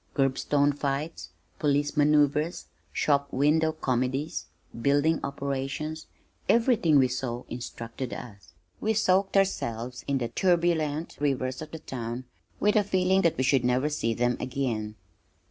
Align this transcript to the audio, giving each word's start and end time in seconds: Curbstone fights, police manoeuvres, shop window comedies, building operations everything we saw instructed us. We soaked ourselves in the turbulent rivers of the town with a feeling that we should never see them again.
Curbstone 0.15 0.73
fights, 0.73 1.29
police 1.59 1.95
manoeuvres, 1.95 2.65
shop 2.91 3.31
window 3.31 3.71
comedies, 3.71 4.47
building 4.81 5.19
operations 5.23 6.07
everything 6.49 6.97
we 6.97 7.07
saw 7.07 7.43
instructed 7.49 8.11
us. 8.11 8.53
We 8.79 8.95
soaked 8.95 9.37
ourselves 9.37 10.03
in 10.07 10.17
the 10.17 10.29
turbulent 10.29 11.17
rivers 11.19 11.61
of 11.61 11.69
the 11.69 11.77
town 11.77 12.23
with 12.59 12.75
a 12.77 12.83
feeling 12.83 13.21
that 13.21 13.37
we 13.37 13.43
should 13.43 13.63
never 13.63 13.89
see 13.89 14.15
them 14.15 14.37
again. 14.39 14.95